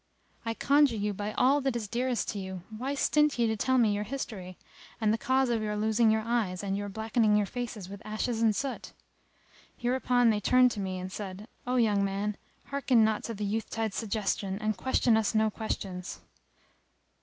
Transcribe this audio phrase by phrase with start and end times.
[0.45, 3.77] I conjure you by all that is dearest to you, why stint ye to tell
[3.77, 4.57] me your history,
[4.99, 8.41] and the cause of your losing your eyes and your blackening your faces with ashes
[8.41, 8.93] and soot?"
[9.77, 12.35] Hereupon they turned to me and said, "O young man,
[12.69, 16.19] hearken not to thy youthtide's suggestions and question us no questions."